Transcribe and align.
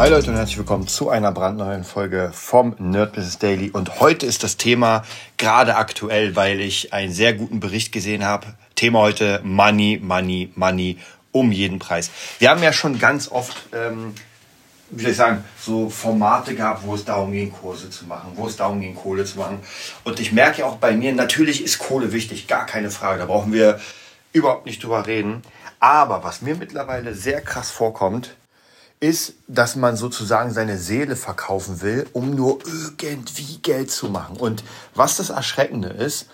Hi 0.00 0.08
Leute 0.08 0.30
und 0.30 0.36
herzlich 0.38 0.56
willkommen 0.56 0.88
zu 0.88 1.10
einer 1.10 1.30
brandneuen 1.30 1.84
Folge 1.84 2.30
vom 2.32 2.74
Nerd 2.78 3.12
Business 3.12 3.38
Daily. 3.38 3.68
Und 3.68 4.00
heute 4.00 4.24
ist 4.24 4.42
das 4.42 4.56
Thema 4.56 5.02
gerade 5.36 5.76
aktuell, 5.76 6.36
weil 6.36 6.62
ich 6.62 6.94
einen 6.94 7.12
sehr 7.12 7.34
guten 7.34 7.60
Bericht 7.60 7.92
gesehen 7.92 8.24
habe. 8.24 8.46
Thema 8.76 9.00
heute 9.00 9.42
Money, 9.44 10.00
Money, 10.02 10.52
Money 10.54 10.96
um 11.32 11.52
jeden 11.52 11.80
Preis. 11.80 12.10
Wir 12.38 12.48
haben 12.48 12.62
ja 12.62 12.72
schon 12.72 12.98
ganz 12.98 13.30
oft, 13.30 13.54
ähm, 13.74 14.14
wie 14.88 15.02
soll 15.02 15.10
ich 15.10 15.18
sagen, 15.18 15.44
so 15.60 15.90
Formate 15.90 16.54
gehabt, 16.54 16.82
wo 16.86 16.94
es 16.94 17.04
darum 17.04 17.32
ging, 17.32 17.52
Kurse 17.52 17.90
zu 17.90 18.06
machen, 18.06 18.32
wo 18.36 18.46
es 18.46 18.56
darum 18.56 18.80
ging, 18.80 18.94
Kohle 18.94 19.26
zu 19.26 19.38
machen. 19.38 19.58
Und 20.04 20.18
ich 20.18 20.32
merke 20.32 20.60
ja 20.60 20.64
auch 20.64 20.76
bei 20.76 20.92
mir, 20.92 21.12
natürlich 21.12 21.62
ist 21.62 21.78
Kohle 21.78 22.10
wichtig, 22.14 22.46
gar 22.46 22.64
keine 22.64 22.90
Frage. 22.90 23.18
Da 23.18 23.26
brauchen 23.26 23.52
wir 23.52 23.78
überhaupt 24.32 24.64
nicht 24.64 24.82
drüber 24.82 25.06
reden. 25.06 25.42
Aber 25.78 26.24
was 26.24 26.40
mir 26.40 26.54
mittlerweile 26.54 27.14
sehr 27.14 27.42
krass 27.42 27.70
vorkommt, 27.70 28.34
ist, 29.00 29.34
dass 29.48 29.76
man 29.76 29.96
sozusagen 29.96 30.52
seine 30.52 30.76
Seele 30.76 31.16
verkaufen 31.16 31.80
will, 31.80 32.06
um 32.12 32.34
nur 32.34 32.58
irgendwie 33.00 33.58
Geld 33.62 33.90
zu 33.90 34.10
machen. 34.10 34.36
Und 34.36 34.62
was 34.94 35.16
das 35.16 35.30
Erschreckende 35.30 35.88
ist, 35.88 36.28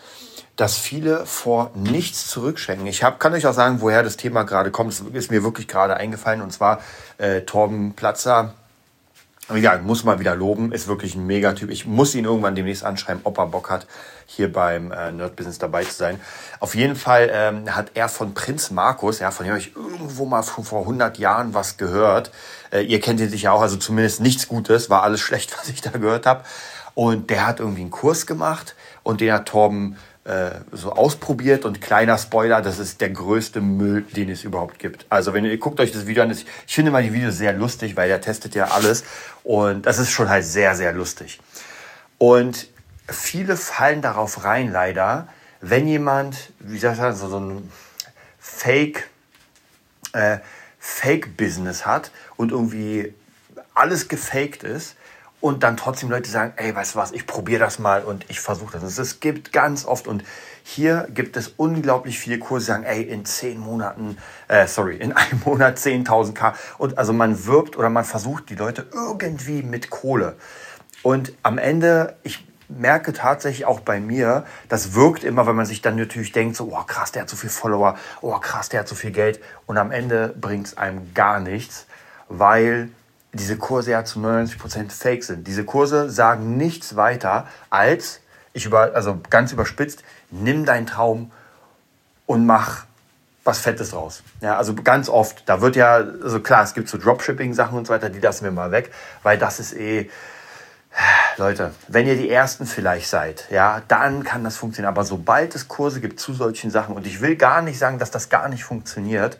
dass 0.57 0.77
viele 0.77 1.27
vor 1.27 1.71
nichts 1.75 2.29
zurückschenken. 2.29 2.87
Ich 2.87 3.03
hab, 3.03 3.21
kann 3.21 3.35
euch 3.35 3.47
auch 3.47 3.55
sagen, 3.55 3.81
woher 3.81 4.03
das 4.03 4.17
Thema 4.17 4.43
gerade 4.43 4.71
kommt. 4.71 4.93
Es 4.93 5.01
ist 5.01 5.31
mir 5.31 5.45
wirklich 5.45 5.69
gerade 5.69 5.97
eingefallen. 5.97 6.41
Und 6.41 6.51
zwar 6.51 6.81
äh, 7.19 7.43
Torben 7.43 7.93
Platzer, 7.93 8.55
ja, 9.55 9.79
muss 9.79 10.03
mal 10.03 10.19
wieder 10.19 10.35
loben, 10.35 10.73
ist 10.73 10.89
wirklich 10.89 11.15
ein 11.15 11.27
Megatyp. 11.27 11.71
Ich 11.71 11.87
muss 11.87 12.15
ihn 12.15 12.25
irgendwann 12.25 12.57
demnächst 12.57 12.85
anschreiben, 12.85 13.21
ob 13.25 13.39
er 13.39 13.47
Bock 13.47 13.71
hat, 13.71 13.87
hier 14.27 14.53
beim 14.53 14.91
äh, 14.91 15.13
Nerd 15.13 15.37
Business 15.37 15.59
dabei 15.59 15.85
zu 15.85 15.95
sein. 15.95 16.21
Auf 16.59 16.75
jeden 16.75 16.97
Fall 16.97 17.31
ähm, 17.33 17.77
hat 17.77 17.93
er 17.95 18.09
von 18.09 18.35
Prinz 18.35 18.71
Markus, 18.71 19.21
ja, 19.21 19.31
von 19.31 19.47
dem 19.47 19.53
habe 19.53 19.61
ich 19.61 19.77
irgendwo 19.77 20.25
mal 20.25 20.43
vor 20.43 20.81
100 20.81 21.19
Jahren 21.19 21.55
was 21.55 21.77
gehört. 21.77 22.33
Äh, 22.73 22.81
ihr 22.83 23.01
kennt 23.01 23.21
ihn 23.21 23.31
sicher 23.31 23.53
auch, 23.53 23.63
also 23.63 23.77
zumindest 23.77 24.21
nichts 24.21 24.49
Gutes, 24.49 24.91
war 24.91 25.05
alles 25.05 25.21
schlecht, 25.27 25.57
was 25.57 25.69
ich 25.69 25.81
da 25.81 25.91
gehört 25.91 26.27
habe. 26.27 26.43
Und 26.95 27.31
der 27.31 27.47
hat 27.47 27.61
irgendwie 27.61 27.83
einen 27.83 27.91
Kurs 27.91 28.27
gemacht 28.27 28.75
und 29.03 29.21
den 29.21 29.33
hat 29.33 29.47
Torben 29.47 29.97
so 30.73 30.93
ausprobiert 30.93 31.65
und 31.65 31.81
kleiner 31.81 32.19
Spoiler, 32.19 32.61
das 32.61 32.81
ist 32.81 33.01
der 33.01 33.11
größte 33.11 33.61
Müll, 33.61 34.03
den 34.03 34.29
es 34.29 34.43
überhaupt 34.43 34.81
gibt. 34.81 35.07
Also 35.09 35.33
wenn 35.35 35.45
ihr 35.45 35.57
guckt 35.59 35.79
euch 35.79 35.93
das 35.93 36.07
Video 36.07 36.25
an, 36.25 36.31
ich 36.33 36.47
finde 36.67 36.91
mal 36.91 37.03
die 37.03 37.13
Videos 37.13 37.37
sehr 37.37 37.53
lustig, 37.53 37.97
weil 37.97 38.09
der 38.09 38.21
testet 38.21 38.57
ja 38.57 38.67
alles 38.73 39.05
und 39.45 39.87
das 39.87 39.99
ist 39.99 40.11
schon 40.11 40.29
halt 40.29 40.45
sehr, 40.45 40.75
sehr 40.75 40.93
lustig. 40.93 41.41
Und 42.19 42.69
viele 43.09 43.57
fallen 43.57 44.03
darauf 44.03 44.43
rein, 44.43 44.73
leider, 44.73 45.29
wenn 45.61 45.87
jemand, 45.87 46.53
wie 46.59 46.77
ich 46.77 46.81
sagen, 46.81 47.15
so, 47.15 47.29
so 47.29 47.39
ein 47.39 47.71
Fake, 48.41 49.09
äh, 50.13 50.39
Fake-Business 50.81 51.87
hat 51.87 52.11
und 52.37 52.51
irgendwie 52.51 53.15
alles 53.75 54.09
gefaked 54.09 54.65
ist, 54.65 54.97
und 55.47 55.63
dann 55.63 55.77
trotzdem 55.77 56.11
Leute 56.11 56.29
sagen, 56.29 56.53
ey, 56.57 56.75
weißt 56.75 56.95
du 56.95 56.99
was, 56.99 57.13
ich 57.13 57.27
probiere 57.27 57.61
das 57.61 57.79
mal 57.79 58.03
und 58.03 58.25
ich 58.29 58.41
versuche 58.41 58.79
das. 58.79 58.99
Es 58.99 59.21
gibt 59.21 59.53
ganz 59.53 59.85
oft 59.85 60.09
und 60.09 60.25
hier 60.65 61.07
gibt 61.15 61.37
es 61.37 61.53
unglaublich 61.57 62.19
viele 62.19 62.41
Kurse, 62.41 62.65
die 62.65 62.73
sagen, 62.73 62.83
ey, 62.83 63.03
in 63.03 63.25
zehn 63.25 63.61
Monaten, 63.61 64.19
äh, 64.49 64.67
sorry, 64.67 64.97
in 64.97 65.13
einem 65.13 65.41
Monat 65.45 65.79
10.000 65.79 66.33
K. 66.35 66.55
Und 66.79 66.99
also 66.99 67.13
man 67.13 67.47
wirbt 67.47 67.77
oder 67.77 67.89
man 67.91 68.05
versucht 68.05 68.51
die 68.51 68.57
Leute 68.57 68.87
irgendwie 68.93 69.63
mit 69.63 69.91
Kohle. 69.91 70.35
Und 71.05 71.33
am 71.45 71.59
Ende, 71.59 72.17
ich 72.25 72.45
merke 72.69 73.13
tatsächlich 73.13 73.67
auch 73.67 73.79
bei 73.79 74.01
mir, 74.01 74.45
das 74.69 74.95
wirkt 74.95 75.23
immer, 75.23 75.47
wenn 75.47 75.55
man 75.55 75.67
sich 75.67 75.81
dann 75.81 75.95
natürlich 75.95 76.33
denkt, 76.33 76.57
so, 76.57 76.73
oh 76.73 76.83
krass, 76.85 77.13
der 77.13 77.23
hat 77.23 77.31
so 77.31 77.37
viel 77.37 77.51
Follower, 77.51 77.97
oh 78.21 78.37
krass, 78.41 78.69
der 78.69 78.81
hat 78.81 78.89
so 78.89 78.97
viel 78.97 79.13
Geld. 79.13 79.41
Und 79.67 79.79
am 79.79 79.93
Ende 79.93 80.35
bringt 80.41 80.67
es 80.67 80.77
einem 80.77 81.15
gar 81.15 81.39
nichts, 81.39 81.87
weil 82.29 82.91
diese 83.37 83.57
Kurse 83.57 83.93
ja 83.93 84.05
zu 84.05 84.21
99% 84.21 84.91
fake 84.91 85.25
sind. 85.25 85.47
Diese 85.47 85.65
Kurse 85.65 86.11
sagen 86.11 86.57
nichts 86.57 86.97
weiter 86.97 87.47
als, 87.71 88.21
ich 88.53 88.67
über, 88.67 88.95
also 88.95 89.21
ganz 89.31 89.53
überspitzt, 89.53 90.03
nimm 90.31 90.65
deinen 90.65 90.87
Traum 90.87 91.31
und 92.27 92.47
mach 92.47 92.85
was 93.45 93.61
Fettes 93.61 93.91
draus. 93.91 94.23
Ja, 94.41 94.57
also 94.57 94.75
ganz 94.75 95.09
oft, 95.09 95.49
da 95.49 95.61
wird 95.61 95.77
ja, 95.77 95.97
also 95.97 96.41
klar, 96.41 96.65
es 96.65 96.75
gibt 96.75 96.89
so 96.89 96.99
Dropshipping-Sachen 96.99 97.79
und 97.79 97.87
so 97.87 97.93
weiter, 97.93 98.11
die 98.11 98.19
lassen 98.19 98.45
wir 98.45 98.51
mal 98.51 98.73
weg, 98.73 98.93
weil 99.23 99.39
das 99.39 99.61
ist 99.61 99.75
eh, 99.75 100.11
Leute, 101.37 101.73
wenn 101.89 102.07
ihr 102.07 102.17
die 102.17 102.31
Ersten 102.31 102.67
vielleicht 102.67 103.09
seid, 103.09 103.47
ja, 103.51 103.83
dann 103.87 104.25
kann 104.25 104.43
das 104.43 104.57
funktionieren. 104.57 104.93
Aber 104.93 105.05
sobald 105.05 105.55
es 105.55 105.69
Kurse 105.69 106.01
gibt 106.01 106.19
zu 106.19 106.33
solchen 106.33 106.71
Sachen, 106.71 106.97
und 106.97 107.07
ich 107.07 107.21
will 107.21 107.37
gar 107.37 107.63
nicht 107.63 107.79
sagen, 107.79 107.99
dass 107.99 108.11
das 108.11 108.31
gar 108.31 108.49
nicht 108.49 108.65
funktioniert, 108.65 109.39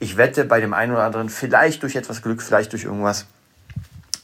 ich 0.00 0.16
wette 0.16 0.44
bei 0.44 0.60
dem 0.60 0.74
einen 0.74 0.92
oder 0.92 1.04
anderen, 1.04 1.28
vielleicht 1.28 1.82
durch 1.82 1.96
etwas 1.96 2.22
Glück, 2.22 2.42
vielleicht 2.42 2.72
durch 2.72 2.84
irgendwas, 2.84 3.26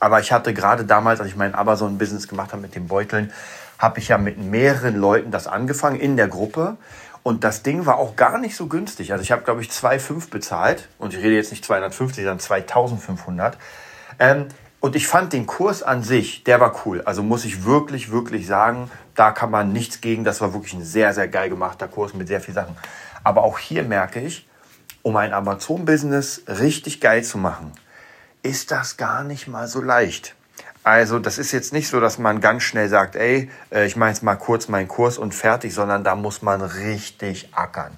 aber 0.00 0.20
ich 0.20 0.32
hatte 0.32 0.54
gerade 0.54 0.84
damals, 0.84 1.20
als 1.20 1.28
ich 1.28 1.36
mein 1.36 1.54
Amazon-Business 1.54 2.26
gemacht 2.26 2.52
habe 2.52 2.62
mit 2.62 2.74
den 2.74 2.88
Beuteln, 2.88 3.32
habe 3.78 3.98
ich 3.98 4.08
ja 4.08 4.18
mit 4.18 4.38
mehreren 4.38 4.96
Leuten 4.96 5.30
das 5.30 5.46
angefangen 5.46 6.00
in 6.00 6.16
der 6.16 6.28
Gruppe. 6.28 6.76
Und 7.22 7.44
das 7.44 7.62
Ding 7.62 7.84
war 7.84 7.98
auch 7.98 8.16
gar 8.16 8.38
nicht 8.38 8.56
so 8.56 8.66
günstig. 8.66 9.12
Also 9.12 9.22
ich 9.22 9.30
habe, 9.30 9.42
glaube 9.42 9.60
ich, 9.60 9.68
2,5 9.68 10.30
bezahlt. 10.30 10.88
Und 10.98 11.12
ich 11.12 11.20
rede 11.20 11.34
jetzt 11.34 11.50
nicht 11.50 11.64
250, 11.64 12.24
sondern 12.24 12.40
2500. 12.40 13.58
Ähm, 14.18 14.48
und 14.80 14.96
ich 14.96 15.06
fand 15.06 15.34
den 15.34 15.46
Kurs 15.46 15.82
an 15.82 16.02
sich, 16.02 16.44
der 16.44 16.60
war 16.60 16.86
cool. 16.86 17.02
Also 17.02 17.22
muss 17.22 17.44
ich 17.44 17.64
wirklich, 17.64 18.10
wirklich 18.10 18.46
sagen, 18.46 18.90
da 19.14 19.30
kann 19.32 19.50
man 19.50 19.72
nichts 19.72 20.00
gegen. 20.00 20.24
Das 20.24 20.40
war 20.40 20.54
wirklich 20.54 20.72
ein 20.72 20.84
sehr, 20.84 21.12
sehr 21.12 21.28
geil 21.28 21.50
gemachter 21.50 21.88
Kurs 21.88 22.14
mit 22.14 22.28
sehr 22.28 22.40
vielen 22.40 22.54
Sachen. 22.54 22.76
Aber 23.22 23.44
auch 23.44 23.58
hier 23.58 23.82
merke 23.82 24.20
ich, 24.20 24.48
um 25.02 25.16
ein 25.16 25.34
Amazon-Business 25.34 26.44
richtig 26.48 27.00
geil 27.00 27.22
zu 27.22 27.36
machen, 27.36 27.72
ist 28.42 28.70
das 28.70 28.96
gar 28.96 29.24
nicht 29.24 29.48
mal 29.48 29.68
so 29.68 29.80
leicht. 29.80 30.34
Also 30.82 31.18
das 31.18 31.38
ist 31.38 31.52
jetzt 31.52 31.72
nicht 31.72 31.88
so, 31.88 32.00
dass 32.00 32.18
man 32.18 32.40
ganz 32.40 32.62
schnell 32.62 32.88
sagt, 32.88 33.14
ey, 33.14 33.50
äh, 33.70 33.86
ich 33.86 33.96
mache 33.96 34.10
jetzt 34.10 34.22
mal 34.22 34.36
kurz 34.36 34.68
meinen 34.68 34.88
Kurs 34.88 35.18
und 35.18 35.34
fertig, 35.34 35.74
sondern 35.74 36.04
da 36.04 36.14
muss 36.14 36.40
man 36.40 36.62
richtig 36.62 37.50
ackern. 37.52 37.92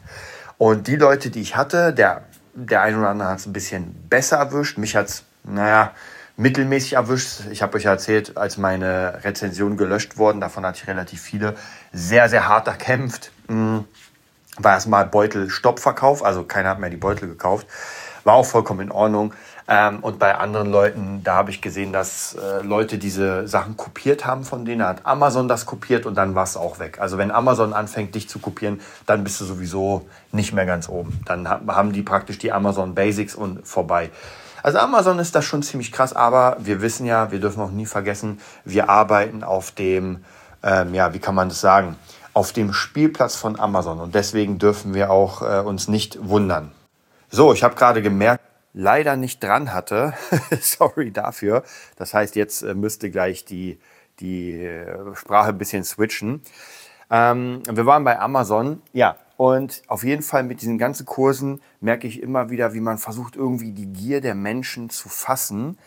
Und 0.59 0.89
die 0.89 0.97
Leute, 0.97 1.31
die 1.31 1.41
ich 1.41 1.57
hatte, 1.57 1.93
der, 1.93 2.25
der 2.55 2.83
eine 2.83 2.99
oder 2.99 3.11
andere 3.11 3.29
hat 3.29 3.39
es 3.39 3.47
ein 3.47 3.53
bisschen 3.53 3.95
besser 4.09 4.39
erwischt. 4.39 4.79
Mich 4.79 4.97
hat 4.97 5.09
es, 5.09 5.25
naja, 5.45 5.93
mittelmäßig 6.37 6.95
erwischt. 6.95 7.43
Ich 7.51 7.63
habe 7.63 7.77
euch 7.77 7.85
erzählt, 7.85 8.37
als 8.37 8.57
meine 8.57 9.21
Rezensionen 9.23 9.77
gelöscht 9.77 10.17
wurden, 10.17 10.41
davon 10.41 10.67
hatte 10.67 10.81
ich 10.83 10.89
relativ 10.89 11.21
viele, 11.21 11.55
sehr, 11.93 12.29
sehr 12.29 12.49
hart 12.49 12.67
erkämpft. 12.67 13.31
Hm, 13.49 13.85
war 14.59 14.73
erstmal 14.75 15.07
Beutel-Stoppverkauf, 15.07 16.25
also 16.25 16.45
keiner 16.45 16.71
hat 16.71 16.79
mehr 16.79 16.91
die 16.91 16.97
Beutel 16.97 17.29
gekauft. 17.29 17.67
War 18.25 18.35
auch 18.35 18.47
vollkommen 18.47 18.81
in 18.81 18.91
Ordnung. 18.91 19.35
Ähm, 19.69 20.01
und 20.01 20.19
bei 20.19 20.35
anderen 20.37 20.71
Leuten, 20.71 21.21
da 21.23 21.35
habe 21.35 21.51
ich 21.51 21.61
gesehen, 21.61 21.93
dass 21.93 22.35
äh, 22.35 22.63
Leute 22.63 22.99
diese 22.99 23.47
Sachen 23.47 23.77
kopiert 23.77 24.27
haben 24.27 24.45
von 24.45 24.65
denen. 24.65 24.85
hat 24.85 25.07
Amazon 25.07 25.49
das 25.49 25.67
kopiert 25.67 26.07
und 26.07 26.15
dann 26.17 26.35
war 26.35 26.45
es 26.45 26.57
auch 26.57 26.79
weg. 26.79 26.99
Also 27.01 27.19
wenn 27.19 27.31
Amazon 27.31 27.73
anfängt, 27.73 28.15
dich 28.15 28.29
zu 28.29 28.39
kopieren, 28.39 28.81
dann 29.07 29.25
bist 29.25 29.41
du 29.41 29.45
sowieso 29.45 30.07
nicht 30.33 30.53
mehr 30.53 30.67
ganz 30.67 30.89
oben. 30.89 31.21
Dann 31.27 31.49
haben 31.49 31.93
die 31.93 32.03
praktisch 32.03 32.39
die 32.39 32.53
Amazon 32.53 32.95
Basics 32.95 33.35
und 33.35 33.67
vorbei. 33.67 34.11
Also 34.63 34.79
Amazon 34.79 35.19
ist 35.19 35.35
das 35.35 35.45
schon 35.45 35.63
ziemlich 35.63 35.91
krass, 35.91 36.15
aber 36.15 36.57
wir 36.61 36.81
wissen 36.83 37.05
ja, 37.05 37.33
wir 37.33 37.41
dürfen 37.41 37.61
auch 37.61 37.71
nie 37.71 37.87
vergessen, 37.87 38.41
wir 38.65 38.89
arbeiten 38.89 39.43
auf 39.43 39.73
dem, 39.73 40.25
ähm, 40.63 40.95
ja, 40.95 41.15
wie 41.15 41.19
kann 41.19 41.35
man 41.35 41.49
das 41.49 41.61
sagen, 41.61 41.97
auf 42.33 42.53
dem 42.53 42.73
Spielplatz 42.73 43.35
von 43.35 43.59
Amazon 43.59 43.99
und 43.99 44.15
deswegen 44.15 44.59
dürfen 44.59 44.95
wir 44.95 45.11
auch 45.11 45.43
äh, 45.43 45.61
uns 45.61 45.89
nicht 45.89 46.19
wundern. 46.29 46.71
So, 47.29 47.53
ich 47.53 47.65
habe 47.65 47.75
gerade 47.75 48.03
gemerkt, 48.03 48.43
leider 48.73 49.17
nicht 49.17 49.43
dran 49.43 49.73
hatte. 49.73 50.15
Sorry 50.61 51.11
dafür. 51.11 51.63
Das 51.97 52.15
heißt, 52.15 52.37
jetzt 52.37 52.63
äh, 52.63 52.75
müsste 52.75 53.11
gleich 53.11 53.45
die, 53.45 53.79
die 54.21 54.53
äh, 54.53 55.15
Sprache 55.15 55.51
ein 55.51 55.59
bisschen 55.59 55.85
switchen. 55.85 56.43
Ähm, 57.11 57.63
wir 57.69 57.87
waren 57.87 58.05
bei 58.05 58.19
Amazon, 58.19 58.81
ja, 58.93 59.17
und 59.37 59.83
auf 59.89 60.05
jeden 60.05 60.23
Fall 60.23 60.45
mit 60.45 60.63
diesen 60.63 60.79
ganzen 60.79 61.05
Kursen 61.05 61.61
merke 61.81 62.07
ich 62.07 62.23
immer 62.23 62.51
wieder, 62.51 62.75
wie 62.75 62.81
man 62.81 62.99
versucht, 62.99 63.35
irgendwie 63.35 63.73
die 63.73 63.87
Gier 63.87 64.21
der 64.21 64.35
Menschen 64.35 64.89
zu 64.89 65.09
fassen 65.09 65.79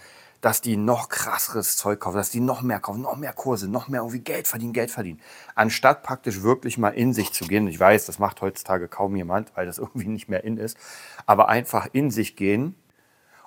dass 0.46 0.62
die 0.62 0.78
noch 0.78 1.10
krasseres 1.10 1.76
Zeug 1.76 2.02
kaufen, 2.02 2.18
dass 2.18 2.30
die 2.30 2.40
noch 2.40 2.62
mehr 2.62 2.80
kaufen, 2.80 3.02
noch 3.02 3.16
mehr 3.16 3.34
Kurse, 3.34 3.68
noch 3.68 3.88
mehr 3.88 4.02
irgendwie 4.02 4.20
Geld 4.20 4.48
verdienen, 4.48 4.74
Geld 4.74 4.92
verdienen. 4.92 5.20
Anstatt 5.56 6.04
praktisch 6.04 6.44
wirklich 6.44 6.78
mal 6.78 6.90
in 6.90 7.14
sich 7.14 7.34
zu 7.34 7.46
gehen. 7.46 7.68
Ich 7.68 7.80
weiß, 7.80 8.06
das 8.06 8.20
macht 8.20 8.44
heutzutage 8.44 8.88
kaum 8.88 9.16
jemand, 9.16 9.58
weil 9.58 9.66
das 9.66 9.78
irgendwie 9.80 10.08
nicht 10.08 10.30
mehr 10.30 10.44
in 10.44 10.58
ist. 10.58 10.78
Aber 11.26 11.50
einfach 11.50 11.88
in 11.94 12.12
sich 12.12 12.36
gehen 12.36 12.76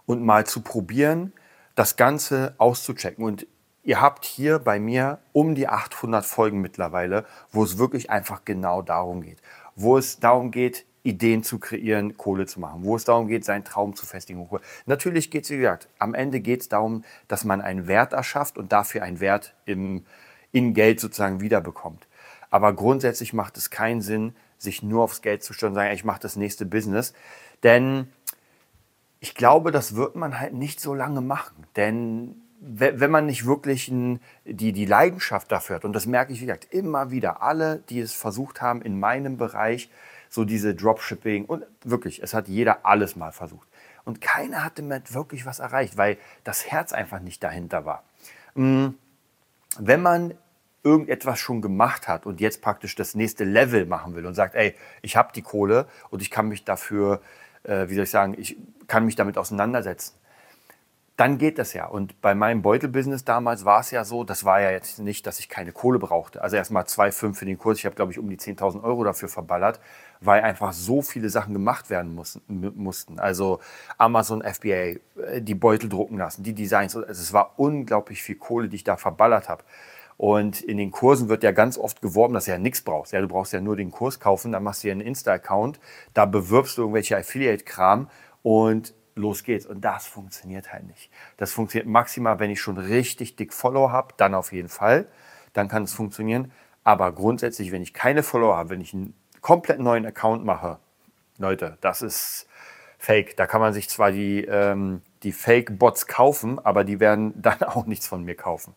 und 0.07 0.25
mal 0.25 0.45
zu 0.45 0.61
probieren, 0.61 1.33
das 1.77 1.95
Ganze 1.95 2.57
auszuchecken. 2.59 3.25
Und 3.25 3.47
ihr 3.85 4.01
habt 4.01 4.25
hier 4.25 4.59
bei 4.59 4.81
mir 4.81 5.21
um 5.33 5.55
die 5.55 5.69
800 5.69 6.27
Folgen 6.27 6.61
mittlerweile, 6.61 7.27
wo 7.53 7.63
es 7.63 7.79
wirklich 7.79 8.11
einfach 8.11 8.45
genau 8.45 8.83
darum 8.83 9.23
geht. 9.23 9.41
Wo 9.77 9.99
es 9.99 10.19
darum 10.19 10.51
geht, 10.51 10.85
Ideen 11.09 11.43
zu 11.43 11.59
kreieren, 11.59 12.17
Kohle 12.17 12.47
zu 12.47 12.61
machen, 12.61 12.85
wo 12.85 12.95
es 12.97 13.05
darum 13.05 13.29
geht, 13.29 13.45
seinen 13.45 13.65
Traum 13.65 13.95
zu 13.95 14.07
festigen. 14.07 14.49
Natürlich 14.87 15.31
geht 15.31 15.45
es, 15.45 15.51
wie 15.51 15.57
gesagt, 15.57 15.89
am 15.99 16.15
Ende 16.15 16.41
geht 16.41 16.61
es 16.61 16.69
darum, 16.69 17.05
dass 17.29 17.45
man 17.45 17.61
einen 17.61 17.87
Wert 17.87 18.13
erschafft 18.13 18.59
und 18.59 18.73
dafür 18.73 19.03
einen 19.03 19.21
Wert 19.21 19.55
im, 19.65 20.05
in 20.53 20.75
Geld 20.75 21.01
sozusagen 21.01 21.41
wiederbekommt. 21.41 22.07
Aber 22.51 22.73
grundsätzlich 22.75 23.33
macht 23.33 23.57
es 23.57 23.71
keinen 23.71 24.01
Sinn, 24.01 24.35
sich 24.59 24.83
nur 24.83 25.05
aufs 25.05 25.23
Geld 25.23 25.43
zu 25.43 25.53
stellen 25.53 25.73
und 25.73 25.77
sagen, 25.77 25.95
ich 25.95 26.05
mache 26.05 26.21
das 26.21 26.37
nächste 26.37 26.67
Business. 26.67 27.15
Denn 27.63 28.09
ich 29.21 29.35
glaube, 29.35 29.71
das 29.71 29.97
wird 29.97 30.17
man 30.17 30.39
halt 30.39 30.55
nicht 30.55 30.81
so 30.81 30.95
lange 30.95 31.21
machen. 31.21 31.67
Denn 31.77 32.37
wenn 32.61 33.11
man 33.11 33.27
nicht 33.27 33.47
wirklich 33.47 33.89
ein, 33.89 34.21
die, 34.45 34.73
die 34.73 34.85
Leidenschaft 34.85 35.53
dafür 35.53 35.77
hat, 35.77 35.85
und 35.85 35.93
das 35.93 36.07
merke 36.07 36.33
ich, 36.33 36.41
wie 36.41 36.47
gesagt, 36.47 36.73
immer 36.73 37.11
wieder, 37.11 37.43
alle, 37.43 37.83
die 37.89 38.01
es 38.01 38.13
versucht 38.13 38.61
haben 38.61 38.83
in 38.83 38.99
meinem 38.99 39.37
Bereich, 39.37 39.91
so 40.29 40.45
diese 40.45 40.75
Dropshipping, 40.75 41.45
und 41.45 41.65
wirklich, 41.85 42.23
es 42.23 42.35
hat 42.35 42.49
jeder 42.49 42.85
alles 42.87 43.17
mal 43.17 43.33
versucht. 43.33 43.69
Und 44.05 44.21
keiner 44.21 44.65
hatte 44.65 44.83
damit 44.83 45.15
wirklich 45.15 45.45
was 45.47 45.59
erreicht, 45.59 45.97
weil 45.97 46.17
das 46.45 46.67
Herz 46.67 46.93
einfach 46.93 47.21
nicht 47.21 47.43
dahinter 47.43 47.85
war. 47.85 48.05
Mm, 48.55 48.89
wenn 49.79 50.03
man 50.03 50.35
irgendetwas 50.83 51.39
schon 51.39 51.61
gemacht 51.61 52.09
hat 52.09 52.25
und 52.25 52.41
jetzt 52.41 52.63
praktisch 52.63 52.95
das 52.95 53.15
nächste 53.15 53.45
Level 53.45 53.85
machen 53.87 54.15
will 54.15 54.27
und 54.27 54.35
sagt, 54.35 54.55
ey, 54.55 54.75
ich 55.03 55.17
habe 55.17 55.33
die 55.35 55.43
Kohle 55.43 55.87
und 56.11 56.23
ich 56.23 56.31
kann 56.31 56.49
mich 56.49 56.65
dafür, 56.65 57.21
äh, 57.65 57.89
wie 57.89 57.95
soll 57.95 58.05
ich 58.05 58.11
sagen, 58.11 58.35
ich 58.39 58.57
kann 58.87 59.05
mich 59.05 59.17
damit 59.17 59.37
auseinandersetzen, 59.37 60.15
dann 61.19 61.37
geht 61.37 61.59
das 61.59 61.73
ja. 61.73 61.87
Und 61.87 62.21
bei 62.21 62.37
meinem 62.37 62.63
Beutelbusiness 62.63 63.25
damals 63.25 63.65
war 63.65 63.81
es 63.81 63.91
ja 63.91 64.05
so, 64.05 64.23
das 64.23 64.45
war 64.45 64.61
ja 64.61 64.71
jetzt 64.71 65.01
nicht, 65.01 65.27
dass 65.27 65.41
ich 65.41 65.49
keine 65.49 65.73
Kohle 65.73 65.99
brauchte. 65.99 66.41
Also 66.41 66.55
erstmal 66.55 66.85
2,5 66.85 67.35
für 67.35 67.45
den 67.45 67.59
Kurs. 67.59 67.79
Ich 67.79 67.87
habe, 67.87 67.97
glaube 67.97 68.13
ich, 68.13 68.21
um 68.21 68.31
die 68.31 68.39
10.000 68.39 68.85
Euro 68.85 69.03
dafür 69.03 69.29
verballert, 69.29 69.81
weil 70.21 70.43
einfach 70.43 70.73
so 70.73 71.03
viele 71.03 71.29
Sachen 71.29 71.55
gemacht 71.55 71.91
werden 71.91 72.15
mussten. 72.15 73.19
Also 73.19 73.59
Amazon 73.97 74.43
FBA, 74.43 74.69
äh, 74.69 74.99
die 75.41 75.57
Beutel 75.57 75.89
drucken 75.89 76.19
lassen, 76.19 76.45
die 76.45 76.55
Designs. 76.55 76.95
Also 76.95 77.11
es 77.11 77.33
war 77.33 77.55
unglaublich 77.57 78.23
viel 78.23 78.37
Kohle, 78.37 78.69
die 78.69 78.77
ich 78.77 78.85
da 78.85 78.97
verballert 78.97 79.49
habe. 79.49 79.65
Und 80.19 80.61
in 80.61 80.77
den 80.77 80.93
Kursen 80.93 81.29
wird 81.29 81.43
ja 81.43 81.51
ganz 81.51 81.79
oft 81.79 82.01
geworben, 82.01 82.35
dass 82.35 82.45
du 82.45 82.53
ja 82.53 82.59
nichts 82.59 82.83
brauchst. 82.83 83.13
Ja, 83.13 83.21
du 83.21 83.27
brauchst 83.27 83.53
ja 83.53 83.61
nur 83.61 83.75
den 83.75 83.91
Kurs 83.91 84.21
kaufen, 84.21 84.53
dann 84.53 84.63
machst 84.63 84.85
du 84.85 84.87
dir 84.87 84.93
einen 84.93 85.01
Insta-Account, 85.01 85.81
da 86.15 86.27
bewirbst 86.27 86.79
du 86.79 86.83
irgendwelche 86.83 87.17
Affiliate-Kram 87.17 88.09
und 88.45 88.95
los 89.19 89.43
geht's. 89.43 89.67
Und 89.67 89.83
das 89.83 90.07
funktioniert 90.07 90.73
halt 90.73 90.87
nicht. 90.87 91.11
Das 91.37 91.53
funktioniert 91.53 91.89
maximal, 91.89 92.39
wenn 92.39 92.51
ich 92.51 92.61
schon 92.61 92.79
richtig 92.79 93.37
dick 93.37 93.53
Follower 93.53 93.93
habe, 93.93 94.15
dann 94.17 94.35
auf 94.35 94.53
jeden 94.53 94.69
Fall. 94.69 95.09
Dann 95.53 95.69
kann 95.69 95.83
es 95.83 95.93
funktionieren. 95.93 96.53
Aber 96.85 97.13
grundsätzlich, 97.13 97.73
wenn 97.73 97.83
ich 97.83 97.93
keine 97.93 98.23
Follower 98.23 98.57
habe, 98.57 98.71
wenn 98.71 98.81
ich 98.81 98.95
einen 98.95 99.15
komplett 99.41 99.81
neuen 99.81 100.07
Account 100.07 100.45
mache, 100.45 100.79
Leute, 101.39 101.79
das 101.81 102.03
ist 102.03 102.49
fake. 102.99 103.37
Da 103.37 103.47
kann 103.47 103.61
man 103.61 103.73
sich 103.73 103.89
zwar 103.89 104.11
die, 104.11 104.45
ähm, 104.45 105.03
die 105.23 105.33
Fake-Bots 105.33 106.07
kaufen, 106.07 106.59
aber 106.59 106.85
die 106.85 107.01
werden 107.01 107.35
dann 107.43 107.63
auch 107.63 107.87
nichts 107.87 108.07
von 108.07 108.25
mir 108.25 108.35
kaufen. 108.35 108.75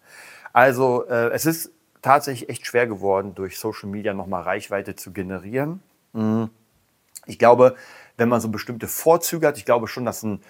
Also 0.54 1.08
äh, 1.08 1.30
es 1.32 1.46
ist 1.46 1.72
tatsächlich 2.02 2.50
echt 2.50 2.66
schwer 2.66 2.88
geworden, 2.88 3.36
durch 3.36 3.60
Social 3.60 3.90
Media 3.90 4.14
nochmal 4.14 4.44
Reichweite 4.44 4.96
zu 4.96 5.12
generieren. 5.12 5.82
Mhm. 6.14 6.50
Ich 7.28 7.38
glaube, 7.38 7.76
wenn 8.18 8.30
man 8.30 8.42
so 8.42 8.50
bestimmte 8.50 8.88
Vorzüge 8.88 9.48
hat, 9.48 9.58
ich 9.58 9.66
glaube 9.66 9.88
schon, 9.88 10.06
dass 10.06 10.24
ein 10.24 10.42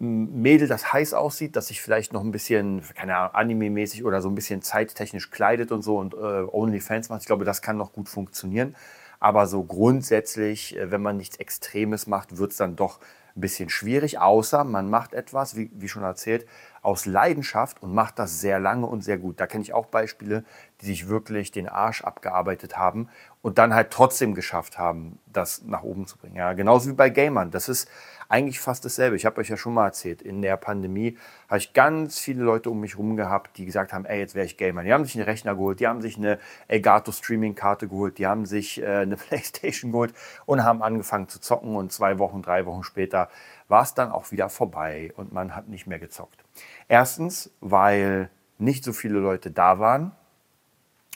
Mädel, 0.00 0.68
das 0.68 0.92
heiß 0.92 1.14
aussieht, 1.14 1.56
dass 1.56 1.68
sich 1.68 1.82
vielleicht 1.82 2.12
noch 2.12 2.22
ein 2.22 2.30
bisschen, 2.30 2.82
keine 2.94 3.16
Ahnung, 3.16 3.34
anime-mäßig 3.34 4.04
oder 4.04 4.22
so 4.22 4.28
ein 4.28 4.34
bisschen 4.34 4.62
zeittechnisch 4.62 5.30
kleidet 5.30 5.72
und 5.72 5.82
so 5.82 5.98
und 5.98 6.14
äh, 6.14 6.16
OnlyFans 6.16 7.08
macht, 7.08 7.22
ich 7.22 7.26
glaube, 7.26 7.44
das 7.44 7.62
kann 7.62 7.76
noch 7.76 7.92
gut 7.92 8.08
funktionieren. 8.08 8.76
Aber 9.20 9.48
so 9.48 9.64
grundsätzlich, 9.64 10.76
äh, 10.76 10.92
wenn 10.92 11.02
man 11.02 11.16
nichts 11.16 11.36
Extremes 11.36 12.06
macht, 12.06 12.38
wird 12.38 12.52
es 12.52 12.58
dann 12.58 12.76
doch 12.76 13.00
ein 13.34 13.40
bisschen 13.40 13.70
schwierig, 13.70 14.18
außer 14.18 14.62
man 14.64 14.88
macht 14.88 15.14
etwas, 15.14 15.56
wie, 15.56 15.70
wie 15.74 15.88
schon 15.88 16.04
erzählt, 16.04 16.46
aus 16.88 17.04
Leidenschaft 17.04 17.82
und 17.82 17.92
macht 17.92 18.18
das 18.18 18.40
sehr 18.40 18.58
lange 18.58 18.86
und 18.86 19.04
sehr 19.04 19.18
gut. 19.18 19.38
Da 19.40 19.46
kenne 19.46 19.62
ich 19.62 19.74
auch 19.74 19.84
Beispiele, 19.84 20.42
die 20.80 20.86
sich 20.86 21.06
wirklich 21.06 21.50
den 21.50 21.68
Arsch 21.68 22.02
abgearbeitet 22.02 22.78
haben 22.78 23.10
und 23.42 23.58
dann 23.58 23.74
halt 23.74 23.90
trotzdem 23.90 24.34
geschafft 24.34 24.78
haben, 24.78 25.18
das 25.26 25.64
nach 25.66 25.82
oben 25.82 26.06
zu 26.06 26.16
bringen. 26.16 26.36
Ja, 26.36 26.54
genauso 26.54 26.88
wie 26.88 26.94
bei 26.94 27.10
Gamern. 27.10 27.50
Das 27.50 27.68
ist 27.68 27.90
eigentlich 28.30 28.58
fast 28.58 28.86
dasselbe. 28.86 29.16
Ich 29.16 29.26
habe 29.26 29.38
euch 29.38 29.50
ja 29.50 29.58
schon 29.58 29.74
mal 29.74 29.84
erzählt, 29.84 30.22
in 30.22 30.40
der 30.40 30.56
Pandemie 30.56 31.18
habe 31.48 31.58
ich 31.58 31.74
ganz 31.74 32.18
viele 32.18 32.42
Leute 32.42 32.70
um 32.70 32.80
mich 32.80 32.92
herum 32.92 33.16
gehabt, 33.16 33.58
die 33.58 33.66
gesagt 33.66 33.92
haben, 33.92 34.06
ey, 34.06 34.18
jetzt 34.18 34.34
wäre 34.34 34.46
ich 34.46 34.56
Gamer. 34.56 34.82
Die 34.82 34.92
haben 34.92 35.04
sich 35.04 35.14
einen 35.14 35.24
Rechner 35.24 35.56
geholt, 35.56 35.80
die 35.80 35.86
haben 35.86 36.00
sich 36.00 36.16
eine 36.16 36.38
Elgato 36.68 37.12
Streaming-Karte 37.12 37.88
geholt, 37.88 38.16
die 38.16 38.26
haben 38.26 38.46
sich 38.46 38.80
äh, 38.80 38.86
eine 38.86 39.16
Playstation 39.28 39.92
geholt 39.92 40.14
und 40.46 40.64
haben 40.64 40.82
angefangen 40.82 41.28
zu 41.28 41.38
zocken 41.38 41.76
und 41.76 41.92
zwei 41.92 42.18
Wochen, 42.18 42.40
drei 42.40 42.64
Wochen 42.64 42.82
später 42.82 43.28
war 43.68 43.82
es 43.82 43.94
dann 43.94 44.10
auch 44.10 44.30
wieder 44.30 44.48
vorbei 44.48 45.12
und 45.16 45.32
man 45.32 45.54
hat 45.54 45.68
nicht 45.68 45.86
mehr 45.86 45.98
gezockt. 45.98 46.42
Erstens, 46.88 47.50
weil 47.60 48.30
nicht 48.58 48.82
so 48.82 48.92
viele 48.92 49.18
Leute 49.18 49.50
da 49.50 49.78
waren. 49.78 50.12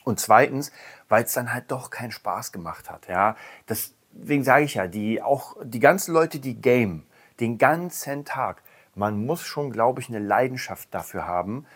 Und 0.05 0.21
zweitens, 0.21 0.73
weil 1.09 1.25
es 1.25 1.33
dann 1.33 1.53
halt 1.53 1.71
doch 1.71 1.91
keinen 1.91 2.11
Spaß 2.11 2.53
gemacht 2.53 2.91
hat. 2.91 3.09
Ja, 3.09 3.37
deswegen 3.69 4.45
sage 4.45 4.65
ich 4.65 4.75
ja, 4.75 4.87
die 4.87 5.23
auch 5.23 5.57
die 5.63 5.81
ganzen 5.81 6.13
Leute, 6.13 6.41
die 6.41 6.61
game, 6.61 7.07
den 7.41 7.59
ganzen 7.59 8.25
Tag, 8.25 8.63
man 8.95 9.25
muss 9.25 9.43
schon, 9.43 9.71
glaube 9.71 10.01
ich, 10.01 10.09
eine 10.09 10.19
Leidenschaft 10.19 10.93
dafür 10.93 11.27
haben, 11.27 11.67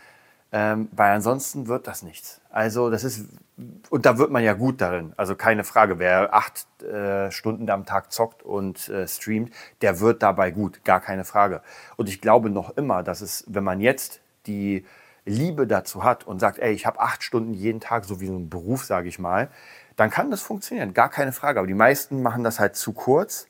ähm, 0.57 0.89
weil 0.93 1.13
ansonsten 1.13 1.69
wird 1.69 1.87
das 1.87 2.03
nichts. 2.03 2.41
Also 2.49 2.89
das 2.89 3.05
ist 3.05 3.29
und 3.91 4.07
da 4.07 4.17
wird 4.17 4.31
man 4.31 4.43
ja 4.43 4.55
gut 4.55 4.81
darin. 4.81 5.13
Also 5.19 5.35
keine 5.35 5.65
Frage, 5.65 5.99
wer 5.99 6.33
acht 6.33 6.67
äh, 6.83 7.31
Stunden 7.31 7.69
am 7.69 7.85
Tag 7.85 8.11
zockt 8.11 8.43
und 8.43 8.89
äh, 8.89 9.07
streamt, 9.07 9.53
der 9.83 10.01
wird 10.01 10.23
dabei 10.23 10.51
gut, 10.51 10.83
gar 10.83 11.03
keine 11.03 11.25
Frage. 11.25 11.61
Und 11.97 12.09
ich 12.09 12.23
glaube 12.23 12.49
noch 12.49 12.75
immer, 12.75 13.03
dass 13.03 13.21
es, 13.21 13.45
wenn 13.49 13.65
man 13.65 13.81
jetzt 13.81 14.21
die 14.47 14.87
Liebe 15.27 15.67
dazu 15.67 16.05
hat 16.05 16.27
und 16.27 16.39
sagt, 16.39 16.59
ey, 16.59 16.73
ich 16.73 16.87
habe 16.87 17.01
acht 17.01 17.23
Stunden 17.23 17.53
jeden 17.53 17.81
Tag, 17.81 18.07
so 18.07 18.21
wie 18.21 18.29
so 18.29 18.37
ein 18.37 18.49
Beruf, 18.49 18.85
sage 18.85 19.09
ich 19.09 19.19
mal, 19.19 19.51
dann 19.97 20.09
kann 20.09 20.31
das 20.31 20.41
funktionieren, 20.41 20.95
gar 20.95 21.11
keine 21.11 21.33
Frage. 21.33 21.59
Aber 21.59 21.67
die 21.67 21.75
meisten 21.75 22.23
machen 22.23 22.45
das 22.45 22.61
halt 22.61 22.77
zu 22.77 22.95
kurz 22.95 23.47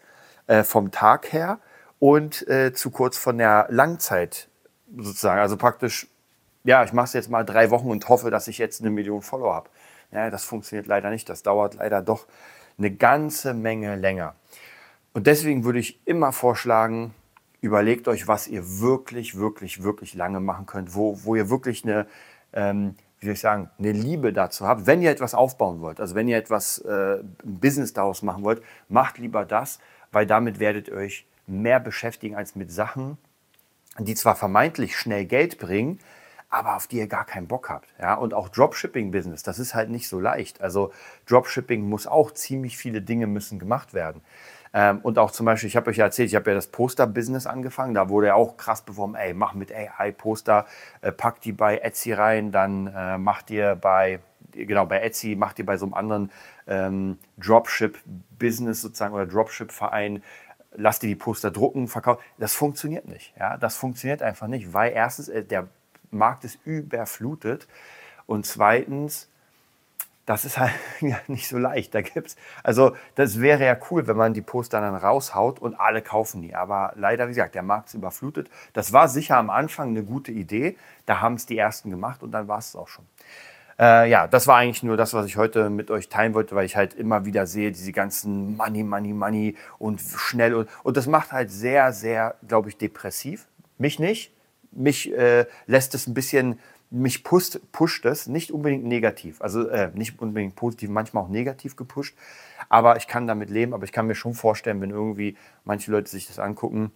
äh, 0.49 0.65
vom 0.65 0.91
Tag 0.91 1.33
her 1.33 1.61
und 2.01 2.49
äh, 2.49 2.73
zu 2.73 2.91
kurz 2.91 3.17
von 3.17 3.39
der 3.39 3.69
Langzeit 3.71 4.49
sozusagen. 4.97 5.41
Also 5.41 5.57
praktisch, 5.57 6.09
ja, 6.67 6.85
ich 6.85 6.93
mache 6.93 7.07
es 7.07 7.13
jetzt 7.13 7.31
mal 7.31 7.45
drei 7.45 7.71
Wochen 7.71 7.89
und 7.89 8.09
hoffe, 8.09 8.31
dass 8.31 8.49
ich 8.49 8.59
jetzt 8.59 8.81
eine 8.81 8.91
Million 8.91 9.23
Follower 9.23 9.55
habe. 9.55 9.71
Ja, 10.11 10.31
das 10.31 10.45
funktioniert 10.45 10.87
leider 10.87 11.11
nicht. 11.11 11.29
Das 11.29 11.43
dauert 11.43 11.75
leider 11.75 12.03
doch 12.03 12.27
eine 12.77 12.91
ganze 12.91 13.55
Menge 13.55 13.97
länger. 13.97 14.35
Und 15.13 15.27
deswegen 15.27 15.65
würde 15.65 15.79
ich 15.79 16.01
immer 16.07 16.33
vorschlagen, 16.33 17.15
überlegt 17.61 18.09
euch, 18.09 18.29
was 18.29 18.49
ihr 18.49 18.81
wirklich, 18.81 19.39
wirklich, 19.39 19.83
wirklich 19.83 20.15
lange 20.15 20.41
machen 20.41 20.67
könnt, 20.67 20.95
wo, 20.95 21.25
wo 21.25 21.37
ihr 21.37 21.49
wirklich 21.49 21.85
eine, 21.85 22.07
ähm, 22.53 22.97
wie 23.21 23.27
soll 23.27 23.35
ich 23.35 23.41
sagen, 23.41 23.71
eine 23.79 23.93
Liebe 23.93 24.33
dazu 24.33 24.67
habt. 24.67 24.87
Wenn 24.87 25.01
ihr 25.03 25.11
etwas 25.11 25.35
aufbauen 25.35 25.81
wollt, 25.81 26.01
also 26.01 26.15
wenn 26.15 26.29
ihr 26.29 26.37
etwas, 26.37 26.79
äh, 26.81 27.23
Business 27.45 27.93
daraus 27.93 28.23
machen 28.23 28.45
wollt, 28.45 28.63
macht 28.89 29.19
lieber 29.19 29.45
das, 29.45 29.79
weil 30.13 30.27
damit 30.27 30.59
werdet 30.59 30.89
ihr 30.89 30.95
euch 30.95 31.27
mehr 31.47 31.81
beschäftigen 31.81 32.35
als 32.35 32.57
mit 32.57 32.71
Sachen, 32.71 33.19
die 33.99 34.15
zwar 34.15 34.37
vermeintlich 34.37 34.97
schnell 34.97 35.25
Geld 35.25 35.59
bringen, 35.59 36.01
aber 36.49 36.77
auf 36.77 36.87
die 36.87 36.99
ihr 36.99 37.09
gar 37.09 37.25
keinen 37.25 37.49
Bock 37.49 37.69
habt. 37.69 37.89
Ja? 38.01 38.15
Und 38.15 38.35
auch 38.35 38.49
Dropshipping-Business, 38.49 39.43
das 39.43 39.59
ist 39.59 39.75
halt 39.75 39.91
nicht 39.91 40.09
so 40.09 40.21
leicht. 40.21 40.61
Also 40.61 40.93
Dropshipping 41.27 41.89
muss 41.89 42.07
auch 42.07 42.31
ziemlich 42.33 42.77
viele 42.77 43.03
Dinge 43.03 43.27
müssen 43.27 43.59
gemacht 43.59 43.95
werden. 43.95 44.23
Ähm, 44.73 45.01
und 45.03 45.19
auch 45.19 45.31
zum 45.31 45.47
Beispiel, 45.47 45.69
ich 45.69 45.77
habe 45.77 45.91
euch 45.91 45.97
ja 45.97 46.05
erzählt, 46.05 46.29
ich 46.29 46.37
habe 46.37 46.51
ja 46.51 46.55
das 46.55 46.67
Poster-Business 46.69 47.47
angefangen. 47.47 47.95
Da 47.95 48.09
wurde 48.09 48.29
ja 48.29 48.35
auch 48.35 48.57
krass 48.57 48.83
beworben, 48.83 49.15
ey, 49.15 49.33
mach 49.35 49.55
mit 49.55 49.73
AI-Poster, 49.73 50.67
äh, 51.01 51.13
pack 51.13 51.41
die 51.41 51.53
bei 51.53 51.79
Etsy 51.79 52.13
rein, 52.13 52.53
dann 52.53 52.87
äh, 52.89 53.19
macht 53.19 53.51
ihr 53.51 53.75
bei, 53.75 54.21
genau, 54.53 54.87
bei 54.87 55.01
Etsy, 55.01 55.35
macht 55.35 55.59
ihr 55.59 55.67
bei 55.67 55.77
so 55.77 55.87
einem 55.87 55.95
anderen 55.95 56.31
ähm, 56.67 57.19
Dropship-Business 57.39 58.83
sozusagen 58.83 59.15
oder 59.15 59.27
Dropship-Verein, 59.27 60.23
lasst 60.73 61.03
ihr 61.03 61.09
die 61.09 61.15
Poster 61.15 61.51
drucken, 61.51 61.89
verkaufen. 61.89 62.23
Das 62.39 62.55
funktioniert 62.55 63.09
nicht. 63.09 63.35
Ja? 63.39 63.57
Das 63.57 63.77
funktioniert 63.77 64.23
einfach 64.23 64.47
nicht, 64.47 64.75
weil 64.75 64.93
erstens, 64.93 65.29
äh, 65.29 65.43
der 65.43 65.69
Markt 66.11 66.45
ist 66.45 66.59
überflutet. 66.65 67.67
Und 68.27 68.47
zweitens, 68.47 69.29
das 70.27 70.45
ist 70.45 70.59
halt 70.59 70.73
nicht 71.29 71.49
so 71.49 71.57
leicht. 71.57 71.95
Da 71.95 72.03
gibt's, 72.03 72.37
also 72.63 72.95
das 73.15 73.41
wäre 73.41 73.65
ja 73.65 73.77
cool, 73.91 74.07
wenn 74.07 74.17
man 74.17 74.35
die 74.35 74.43
Poster 74.43 74.81
dann 74.81 74.95
raushaut 74.95 75.61
und 75.61 75.79
alle 75.81 76.03
kaufen 76.03 76.43
die. 76.43 76.55
Aber 76.55 76.93
leider, 76.97 77.27
wie 77.27 77.31
gesagt, 77.31 77.55
der 77.55 77.63
Markt 77.63 77.89
ist 77.89 77.95
überflutet. 77.95 78.51
Das 78.73 78.93
war 78.93 79.09
sicher 79.09 79.39
am 79.39 79.51
Anfang 79.51 79.91
eine 79.91 80.03
gute 80.03 80.33
Idee. 80.33 80.77
Da 81.07 81.21
haben 81.21 81.35
es 81.35 81.47
die 81.47 81.57
ersten 81.57 81.91
gemacht 81.91 82.23
und 82.23 82.33
dann 82.33 82.49
war 82.49 82.59
es 82.59 82.77
auch 82.77 82.89
schon. 82.89 83.07
Äh, 83.79 84.11
ja, 84.11 84.27
das 84.27 84.47
war 84.47 84.57
eigentlich 84.57 84.83
nur 84.83 84.97
das, 84.97 85.13
was 85.13 85.27
ich 85.27 85.37
heute 85.37 85.71
mit 85.71 85.91
euch 85.91 86.09
teilen 86.09 86.35
wollte, 86.35 86.55
weil 86.55 86.65
ich 86.65 86.77
halt 86.77 86.95
immer 86.95 87.25
wieder 87.25 87.47
sehe, 87.47 87.71
diese 87.71 87.93
ganzen 87.93 88.57
Money, 88.57 88.83
Money, 88.83 89.13
Money 89.13 89.57
und 89.79 90.01
schnell 90.01 90.55
und, 90.55 90.69
und 90.83 90.97
das 90.97 91.07
macht 91.07 91.33
halt 91.33 91.51
sehr, 91.51 91.93
sehr, 91.93 92.37
glaube 92.49 92.71
ich, 92.71 92.79
depressiv. 92.79 93.47
Mich 93.77 93.99
nicht, 93.99 94.33
mich 94.73 95.13
äh, 95.13 95.47
lässt 95.67 95.95
es 95.95 96.07
ein 96.07 96.15
bisschen 96.15 96.59
mich 96.91 97.25
pusht, 97.25 97.61
pusht 97.73 98.05
es 98.05 98.27
nicht 98.27 98.53
unbedingt 98.53 98.85
negativ, 98.85 99.41
also 99.41 99.69
äh, 99.69 99.91
nicht 99.95 100.21
unbedingt 100.21 100.55
positiv, 100.55 100.89
manchmal 100.89 101.25
auch 101.25 101.29
negativ 101.29 101.77
gepusht, 101.77 102.17
aber 102.69 102.97
ich 102.97 103.09
kann 103.09 103.27
damit 103.27 103.51
leben, 103.51 103.75
aber 103.75 103.85
ich 103.85 103.93
kann 103.93 104.07
mir 104.07 104.15
schon 104.15 104.35
vorstellen, 104.35 104.81
wenn 104.81 104.91
irgendwie 104.91 105.37
manche 105.65 105.91
Leute 105.91 106.09
sich 106.09 106.29
das 106.29 106.39
angucken 106.39 106.93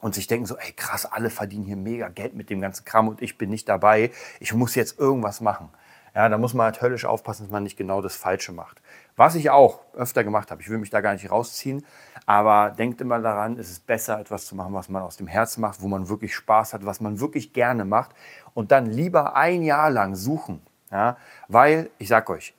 und 0.00 0.14
sich 0.14 0.26
denken 0.26 0.46
so, 0.46 0.56
ey 0.58 0.72
krass, 0.72 1.06
alle 1.06 1.30
verdienen 1.30 1.64
hier 1.64 1.76
mega 1.76 2.08
Geld 2.08 2.34
mit 2.34 2.50
dem 2.50 2.60
ganzen 2.60 2.84
Kram 2.84 3.08
und 3.08 3.22
ich 3.22 3.38
bin 3.38 3.50
nicht 3.50 3.68
dabei, 3.68 4.10
ich 4.40 4.52
muss 4.52 4.74
jetzt 4.74 4.98
irgendwas 4.98 5.40
machen. 5.40 5.70
Ja, 6.18 6.28
da 6.28 6.36
muss 6.36 6.52
man 6.52 6.64
halt 6.64 6.82
höllisch 6.82 7.04
aufpassen, 7.04 7.44
dass 7.44 7.52
man 7.52 7.62
nicht 7.62 7.76
genau 7.76 8.02
das 8.02 8.16
Falsche 8.16 8.50
macht. 8.50 8.82
Was 9.14 9.36
ich 9.36 9.50
auch 9.50 9.82
öfter 9.94 10.24
gemacht 10.24 10.50
habe, 10.50 10.60
ich 10.60 10.68
will 10.68 10.78
mich 10.78 10.90
da 10.90 11.00
gar 11.00 11.12
nicht 11.12 11.30
rausziehen, 11.30 11.86
aber 12.26 12.70
denkt 12.76 13.00
immer 13.00 13.20
daran, 13.20 13.56
es 13.56 13.70
ist 13.70 13.86
besser, 13.86 14.18
etwas 14.18 14.46
zu 14.46 14.56
machen, 14.56 14.74
was 14.74 14.88
man 14.88 15.02
aus 15.02 15.16
dem 15.16 15.28
Herzen 15.28 15.60
macht, 15.60 15.80
wo 15.80 15.86
man 15.86 16.08
wirklich 16.08 16.34
Spaß 16.34 16.74
hat, 16.74 16.84
was 16.84 17.00
man 17.00 17.20
wirklich 17.20 17.52
gerne 17.52 17.84
macht 17.84 18.16
und 18.52 18.72
dann 18.72 18.86
lieber 18.86 19.36
ein 19.36 19.62
Jahr 19.62 19.90
lang 19.90 20.16
suchen. 20.16 20.60
Ja, 20.90 21.18
weil, 21.46 21.88
ich 21.98 22.08
sag 22.08 22.28
euch, 22.30 22.52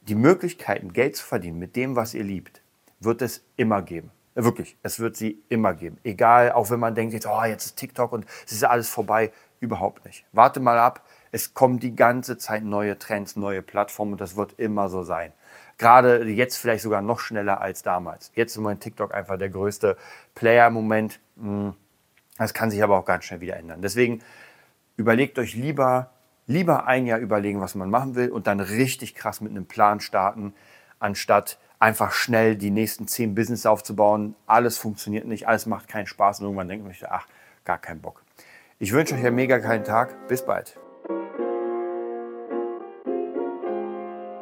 die 0.00 0.14
Möglichkeiten, 0.14 0.94
Geld 0.94 1.14
zu 1.14 1.26
verdienen 1.26 1.58
mit 1.58 1.76
dem, 1.76 1.94
was 1.94 2.14
ihr 2.14 2.24
liebt, 2.24 2.62
wird 3.00 3.20
es 3.20 3.44
immer 3.56 3.82
geben. 3.82 4.12
Wirklich, 4.34 4.78
es 4.82 4.98
wird 4.98 5.14
sie 5.14 5.42
immer 5.50 5.74
geben. 5.74 5.98
Egal, 6.04 6.52
auch 6.52 6.70
wenn 6.70 6.80
man 6.80 6.94
denkt, 6.94 7.12
jetzt, 7.12 7.26
oh, 7.26 7.44
jetzt 7.44 7.66
ist 7.66 7.76
TikTok 7.76 8.12
und 8.12 8.24
es 8.46 8.52
ist 8.52 8.64
alles 8.64 8.88
vorbei. 8.88 9.30
Überhaupt 9.60 10.06
nicht. 10.06 10.24
Warte 10.32 10.60
mal 10.60 10.78
ab, 10.78 11.02
es 11.32 11.54
kommen 11.54 11.78
die 11.78 11.94
ganze 11.94 12.38
Zeit 12.38 12.64
neue 12.64 12.98
Trends, 12.98 13.36
neue 13.36 13.62
Plattformen 13.62 14.12
und 14.12 14.20
das 14.20 14.36
wird 14.36 14.54
immer 14.58 14.88
so 14.88 15.02
sein. 15.02 15.32
Gerade 15.78 16.24
jetzt 16.24 16.56
vielleicht 16.56 16.82
sogar 16.82 17.02
noch 17.02 17.20
schneller 17.20 17.60
als 17.60 17.82
damals. 17.82 18.32
Jetzt 18.34 18.52
ist 18.52 18.58
Moment 18.58 18.82
TikTok 18.82 19.14
einfach 19.14 19.38
der 19.38 19.48
größte 19.48 19.96
Player 20.34 20.66
im 20.66 20.74
Moment. 20.74 21.20
Hm, 21.38 21.74
das 22.36 22.54
kann 22.54 22.70
sich 22.70 22.82
aber 22.82 22.98
auch 22.98 23.04
ganz 23.04 23.24
schnell 23.24 23.40
wieder 23.40 23.56
ändern. 23.56 23.82
Deswegen 23.82 24.20
überlegt 24.96 25.38
euch 25.38 25.54
lieber, 25.54 26.10
lieber 26.46 26.86
ein 26.86 27.06
Jahr 27.06 27.18
überlegen, 27.18 27.60
was 27.60 27.74
man 27.74 27.90
machen 27.90 28.14
will 28.14 28.30
und 28.30 28.46
dann 28.46 28.60
richtig 28.60 29.14
krass 29.14 29.40
mit 29.40 29.52
einem 29.52 29.66
Plan 29.66 30.00
starten, 30.00 30.54
anstatt 30.98 31.58
einfach 31.78 32.12
schnell 32.12 32.56
die 32.56 32.70
nächsten 32.70 33.06
zehn 33.06 33.34
Business 33.34 33.66
aufzubauen. 33.66 34.34
Alles 34.46 34.78
funktioniert 34.78 35.26
nicht, 35.26 35.46
alles 35.46 35.66
macht 35.66 35.88
keinen 35.88 36.06
Spaß 36.06 36.40
und 36.40 36.46
irgendwann 36.46 36.68
denkt 36.68 36.84
man 36.84 36.92
sich, 36.92 37.08
ach, 37.08 37.26
gar 37.64 37.78
keinen 37.78 38.00
Bock. 38.00 38.22
Ich 38.80 38.92
wünsche 38.92 39.14
euch 39.14 39.24
einen 39.24 39.36
mega 39.36 39.58
geilen 39.58 39.84
Tag. 39.84 40.28
Bis 40.28 40.44
bald. 40.44 40.78